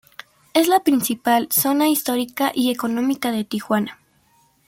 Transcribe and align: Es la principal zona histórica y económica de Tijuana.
Es 0.55 0.67
la 0.67 0.79
principal 0.83 1.47
zona 1.51 1.87
histórica 1.87 2.51
y 2.55 2.71
económica 2.71 3.31
de 3.31 3.43
Tijuana. 3.43 3.99